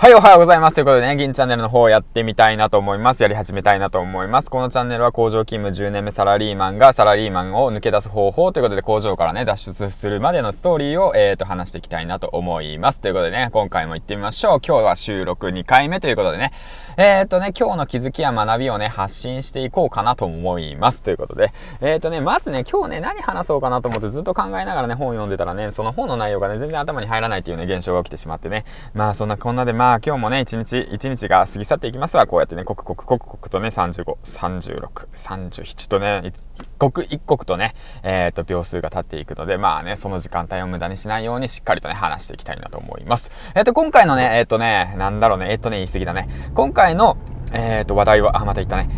[0.00, 0.74] はい、おはようございます。
[0.76, 3.22] ということでね、銀チャンネルの方をやってみたいなと思います。
[3.24, 4.48] やり始めたいなと思います。
[4.48, 13.00] このチャンネルは工場勤務10年目サラリーマンがサラリーマンを抜け出す方法ということで工場からね、脱出するまでのストーリーを、えーと、話していきたいなと思います。
[13.00, 14.60] ということでね、今回も行ってみましょう。
[14.64, 16.52] 今日は収録2回目ということでね、
[16.96, 21.02] えーとね、今日の気づきや学びをね、発信していこうかなと思います。
[21.02, 36.34] ということで、えーとね、まずね、今日ね、何話そうかなと思ってずっと考えながらね、本読んでたらね、その本の内容がね、全然頭に入らないっていうね、現象が起きてしまってね、まあそんなこんなで、まああ今日もね、一日、一日が過ぎ去っていきますが、こうやってね、刻々刻々とね、35、36、37とね、一
[36.78, 43.30] 刻一刻とね、えっ、ー、と、秒数が経っていくので、まあね、その時間帯を無駄にしないようにしっかりとね、話していきたいなと思います。
[43.54, 46.28] えっ、ー、と、今回のね、えっ、ー、とね、なんだろうね、えっ、とね、言い過ぎだね。
[46.54, 47.16] 今回の、
[47.52, 48.88] えっ、と、話題は、あ、また言ったね。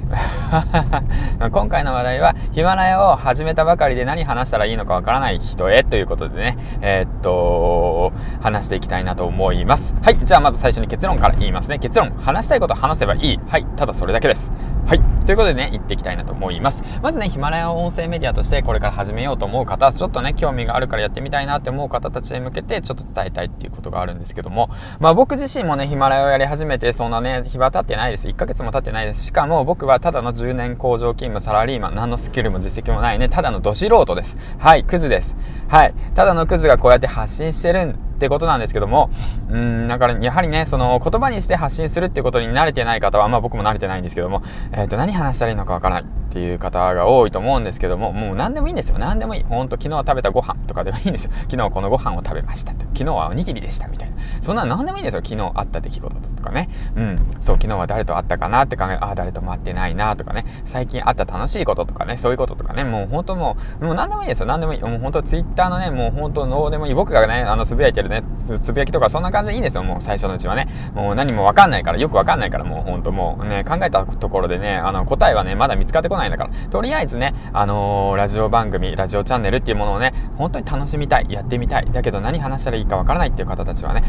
[1.52, 9.94] 今回の話題は、ヒマラヤを始めたばかりで何話したらいいのかわからない人へということでね、えっと、話していきたいなと思います。
[10.02, 11.78] はい、じゃあまず最初に結論から言いますね。
[11.78, 13.40] 結論、話したいこと話せばいい。
[13.48, 14.50] はい、ただそれだけです。
[14.90, 15.02] はい。
[15.24, 16.82] ということでね、行っていきたいなと思います。
[17.00, 24.68] まずね、ヒマラヤ音声メディアとしてこれから始めようと思う方、ちょっとね、興味があるからやってみたいなって思う方たちへ向けて、ちょっと伝えたいっていうことがあるんですけども、
[24.98, 28.26] まあ僕自身もね、ヒマラヤをやり始めて、そんなね、日は経ってないです。
[28.26, 29.26] 1ヶ月も経ってないです。
[29.26, 34.36] しかも僕はただの10年工場勤務サラリーマン、何のスキルも実績もないね、ただのど素人です。
[34.58, 35.36] はい、クズです。
[35.68, 35.94] はい。
[36.16, 39.10] ただのクズがこうやって発信してるんってことなんですけども、
[39.48, 46.19] うん、だからやはりね、その言葉にして発信するっていうことに慣れてない方は、まあ僕も慣れてないんですけども、えっ、ー、と、何話したらいいのかわからない。
[46.30, 48.98] っていう方が多いと思うんですけども、もう何でもいいんですよ。
[48.98, 49.42] 何でもいい。
[49.42, 51.32] ほんと昨日は食べたご飯とかでもいいんですよ。
[51.50, 54.16] 昨日このご飯を食べました昨日はおにぎりでしたみたいな。
[54.42, 55.22] そんな何でもいいんですよ。
[55.24, 56.68] 昨日あった出来事とかね。
[56.94, 57.18] うん。
[57.40, 60.44] そう、昨日は誰と会ったかなって考え、ああ、誰とも会ってないなとかね。
[60.66, 62.16] 最近あった楽しいこととかね。
[62.16, 62.84] そういうこととかね。
[62.84, 64.46] もう本当もう、もう何でもいいですよ。
[64.46, 64.82] 何でもいい。
[64.82, 66.94] もう本当ツイッターのね、もう本当どうでもいい。
[66.94, 68.22] 僕がね、あの、つぶやいてるね、
[68.62, 70.68] つぶやきとかそんな感じでいいんですよ、もう最初のうちはね。
[70.94, 81.90] もう何もわかんないから、よくわかんないから、もうほんともうね、考えたところでね、あの、答えはね、まだ見つかってこないんだから、とりあえずね、あのー、ラジオ番組、ラジオチャンネルっていうものをね、本当に楽しみたい、やってみたい。
[81.90, 84.04] だけど何話したらいいかわからないっていう方たちはね、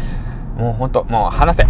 [0.58, 1.66] もうほんと、もう話せ。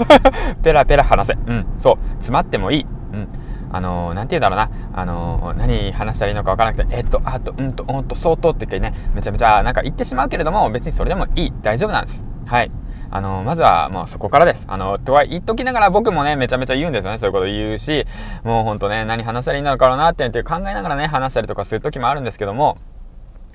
[0.62, 1.34] ペラペラ話せ。
[1.34, 1.96] うん、そう。
[2.16, 2.86] 詰まってもいい。
[3.12, 3.28] うん。
[3.72, 11.52] あのー、なんて言うんだろうな、あのー、何話したらいいのかわからなくて、えっと、あと、うんと、うんと、相当って言ってね、めちゃめちゃなんか言ってしまうけれども、別にそれでもいい。
[11.62, 12.22] 大丈夫なんです。
[12.46, 12.70] はい。
[13.14, 14.64] あの、まずはもうそこからです。
[14.66, 17.18] あの、とは言っときながら僕もね、めちゃめちゃ言うんですよね。
[17.18, 18.06] そういうこと言うし、
[18.42, 22.76] もうほんとね、何話したらいいのかなって考えながらね、話したりとかする時もあるんですけども、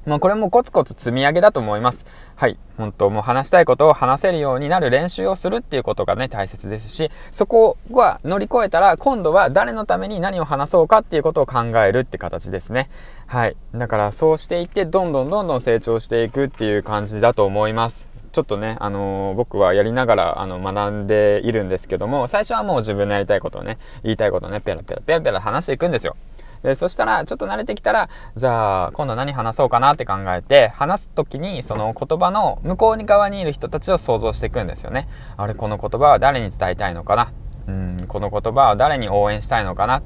[0.05, 2.05] もうこれもコツコツ積み上げだと思います。
[2.37, 2.57] はい。
[2.77, 12.89] 本当もう話したいことを話せるようになる練習をするっていうことがね、大切ですし、そこは乗り越えたら、今度は誰のために何を話そうかっていうことを考えるって形ですね。
[13.27, 13.57] はい。
[13.75, 18.08] だからそうしていって、どんどんどんどん成長していくっていう感じだと思います。
[18.31, 26.15] ちょっとね、あのー、僕はやりながら、あの、学んでいるんですけども、最初はもう自分のやりたいことをね、言いたいことをね、ペラペラペラペラ話していくんですよ。
[26.63, 35.07] で、そしたら、ちょっと慣れてきたら、じゃあ、今度何話そうかなって考えて、話す時に、その言葉の向こう側にいる人たちを想像していくんですよね。
[35.37, 37.31] あれ、この言葉は誰に伝えたいのかな？
[37.67, 40.01] うん、この言葉は誰に応援したいのかな？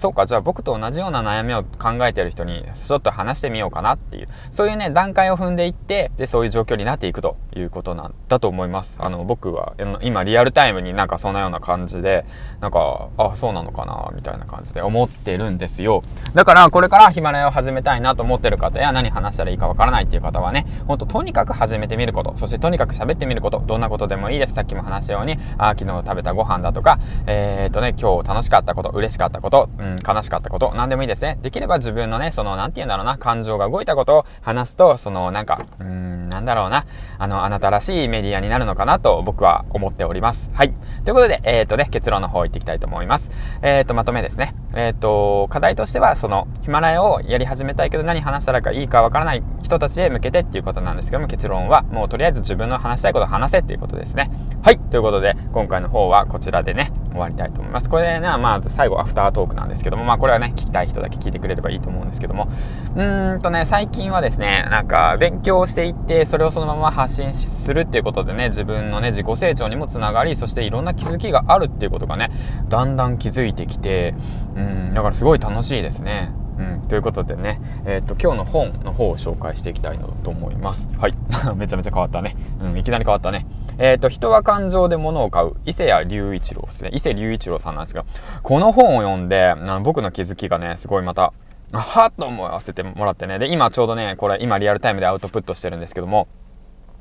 [0.00, 8.96] そうか、じゃあ僕と同じような悩みを考えてる人にちょっと話してみようかなっていう、そういうね、段階を踏んでいって、で、そういう状況になっていくということなんだと思います。
[8.98, 12.24] あの、僕は今リアルタイムになんかそんなような感じで、
[12.60, 16.02] なんか、あ、そうなのかな、みたいな感じで思ってるんですよ。
[16.34, 24.54] だから、これからヒマラヤを始めたいなと思ってる方や何話したらいいかわからないっていう方はね、ほんととにかく始めてみること、そしてとにかく喋ってみること、どんなことでもいいです。
[24.54, 31.38] さっきも話したように、あ、昨日食べたご飯だとか、えー、っとね、今日楽しかったこと、嬉しかったこと、うん、悲しかったこと、何でもいいですね。
[31.42, 36.86] できれば自分のね、その、なんて言うんだろうな、感情が動いたことを話すと、その、なんか、うーん、なんだろうな、
[37.18, 40.48] あの、あなたらしいメディアになるのかなと僕は思っております。
[40.52, 40.72] はい。
[41.04, 43.30] ということで、えっ、ー、とね、結論の方行っていきたいと思います。
[43.62, 44.54] えっ、ー、と、まとめですね。
[44.74, 54.30] えっ、ー、と、課題としては、その、ヒマラヤをやり始めたいけど何話したらいいかわからない人たちへ向けてっていうことなんですけども、結論は、もうとりあえず自分の話したいことを話せっていうことですね。
[54.62, 54.78] はい。
[54.78, 57.88] ということで、今回の方はこちらでね、終わりたいと思います。
[57.88, 62.48] これね、まあ、最後アフタートークなんですけども、まあ、これはね、聞きたい人だけ聞いてくれればいいと思うんですけども、
[62.94, 72.30] うーんとね、最近はですね、なんか、勉強していって、それをそのまま発信するっていうことでね、自分のね、自己成長にもつながり、そしていろんな気づきがあるっていうことがね、
[72.68, 74.14] だんだん気づいてきて、
[74.56, 76.32] うん、だからすごい楽しいですね。
[76.60, 80.88] うん、ということでね、えー、っと、今日の本の方を紹介していきたいのと思います。
[80.98, 81.14] はい。
[81.56, 82.36] めちゃめちゃ変わったね。
[82.60, 83.46] うん、いきなり変わったね。
[83.82, 86.90] えっ、と、人は感情で物を買う、伊勢谷隆一郎ですね。
[86.92, 88.04] 伊勢隆一郎さんなんですが、
[88.42, 91.32] この本を読んで、あの僕の気づきがね、すごいまた、
[91.72, 93.38] はっと思わせてもらってね。
[93.38, 96.28] で、今ちょうどね、これ、今リアルタイムでアウトプットしてるんですけども、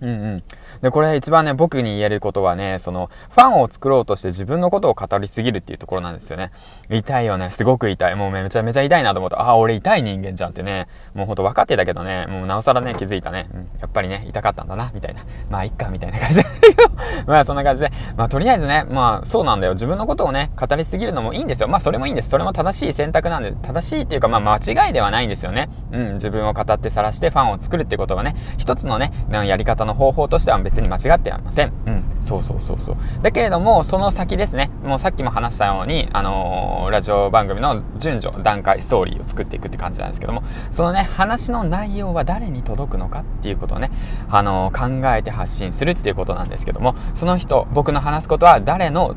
[0.01, 0.43] うんうん。
[0.81, 6.51] で、これ一番ね、僕に言えることはね、その、ファンを作ろうとして自分のことを語りすぎるっていうところなんですよね。
[6.89, 7.49] 痛いよね。
[7.51, 8.15] すごく痛い。
[8.15, 13.49] もうめちゃめちゃ痛いなと思うと、ああ、俺痛い人間じゃんってね、もうほんと分かってたけどね、もうなおさらね、気づいたね。
[13.53, 15.25] うん、やっぱりね、痛かったんだな、みたいな。
[15.49, 16.89] まあ、いっか、みたいな感じだけど、
[17.27, 19.73] まあ、そんな感じで、まあ、とりあえずね、まあ、そうなんだよ。
[19.73, 21.67] 自分のことをね、語りすぎるのもいいんですよ。
[21.67, 22.29] まあ、それもいいんです。
[22.29, 25.69] それも正しい選択なんで、正しいっていうか、まあ、間違いではないんですよね。
[25.91, 31.71] うん、自分を語って晒してファンを作るってことがね、一つのね、やり方の方法としては別に間違ってはません。
[31.85, 32.03] うん。
[32.23, 32.97] そうそうそうそう。
[33.21, 43.91] だけれども、その先ですね、もうさっきも話したように、あのー、ラジオ番組の順序、段階、ストーリーを作っていくって感じなんですけども、そのね、話の内容は誰に届くのかっていうことをね、
[44.29, 49.15] あのー、考えて発信するっていうことなんですけども、その人、僕の話すことは誰の、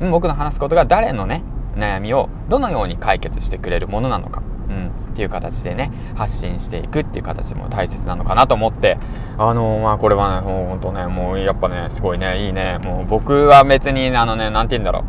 [0.00, 1.42] 僕の話すことが誰のね、
[1.76, 4.42] 悩みをどのように解決してくれるものなのか。
[4.68, 5.02] うん。
[5.12, 8.98] っていう形でね発信していくっていう形も大切なのかなと思って
[9.38, 15.04] あのまあこれはねもうほんとねもうやっぱねすごいねいいねもう僕は別にあのね何て言うんだろ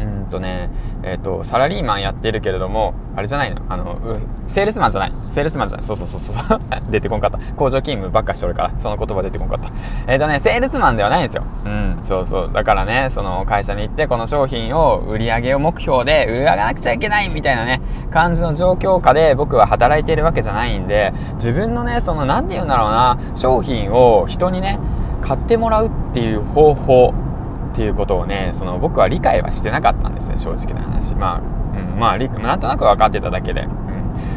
[0.00, 0.70] ううんとね
[1.04, 3.62] えっ、ー、と、サラリーマンやってるけれども、あれじゃないの？
[3.68, 4.00] あの、
[4.46, 5.12] セールスマンじゃない。
[5.32, 5.86] セールスマンじゃない。
[5.86, 6.60] そうそうそうそう。
[6.90, 7.38] 出てこんかった。
[7.56, 9.66] 工場勤務ばっかしとるから、その言葉出てこんかった。
[10.06, 11.42] えっ、ー、とね、セールスマンではないんですよ。
[11.64, 12.52] うん、そうそう。
[12.52, 17.80] だからね、その会社に行って、この商品を売り上げを目標で売り上げなくちゃいけないみたいなね、
[18.12, 24.78] 感じの状況下で僕は働いているわけじゃないんで、自分のね、その、何て言うんだろうな、商品を人にね、
[25.22, 27.14] 買ってもらうっていう方法
[27.72, 31.14] っていうことをね、その僕は理解はしてなかったんですね、正直な話。
[31.14, 33.68] まあうん、まあ、なんとなく分かってただけで、うん、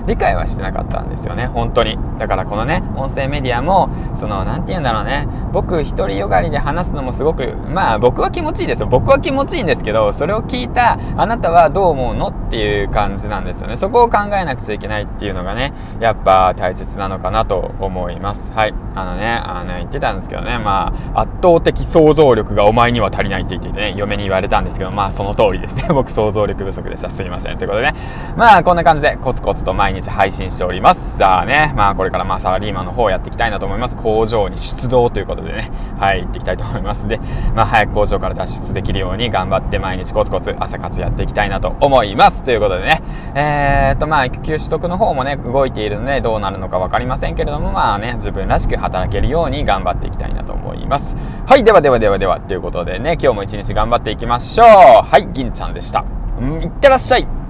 [0.08, 1.98] 理解はしてなかったんですよね、本当に。
[2.20, 3.90] だからこのね、音声メディアも、
[4.20, 8.88] その、何て言うんだろうね、僕独りよがりで話すのもすごく、まあ僕は気持ちいいですよ。
[8.88, 13.78] 僕は気持ちいいんですけど、それを聞いたあなたはどう思うのっていう感じなんですよね。
[13.78, 18.42] そこを考えなくちゃいけないっていうのがね、やっぱ大切なのかなと思います。
[18.54, 18.85] はい。
[18.96, 25.86] あのね、あの、ね言ってたんですけどね、まあ、圧倒的想像力がお前には足りないって言ってね、嫁に言われたんですけど、まあその通りですね。
[25.94, 27.10] 僕想像力不足でした。
[27.10, 27.58] すいません。
[27.58, 27.94] ということでね、
[28.36, 31.18] まあこんな感じでコツコツと毎日配信しております。
[31.18, 33.98] さあね、まあこれからまあサラリーマンの方をやっていきたいなと思います。
[33.98, 37.08] 工場に出動ということでね、はい、行っていきたいと思います。
[37.08, 37.20] で、
[37.54, 42.44] まあ早く工場から脱出できるように頑張って毎日コツコツ朝活やっていきたいなと思います。
[42.44, 43.02] ということでね、
[43.36, 51.16] えー、っとまあ育休取得の方もね、動いているのでどうなるのか分かりませんけれども、まあね、自分らしく働けるように頑張っていきたいなと思います。
[51.46, 54.68] はい、ではではではでは、ということでね、今日も一日頑張っていきましょう。
[54.68, 56.06] はい、銀ちゃんでした。
[56.40, 57.45] うん、いってらっしゃい。